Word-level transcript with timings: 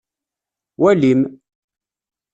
Walim! 0.81 1.21